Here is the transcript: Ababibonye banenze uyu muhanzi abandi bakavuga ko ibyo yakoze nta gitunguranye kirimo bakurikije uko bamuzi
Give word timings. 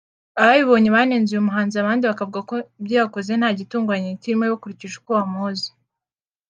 Ababibonye 0.41 0.89
banenze 0.95 1.29
uyu 1.31 1.47
muhanzi 1.47 1.75
abandi 1.77 2.03
bakavuga 2.11 2.39
ko 2.49 2.55
ibyo 2.81 2.95
yakoze 3.01 3.31
nta 3.35 3.49
gitunguranye 3.59 4.09
kirimo 4.21 4.43
bakurikije 4.53 4.95
uko 4.97 5.09
bamuzi 5.17 5.69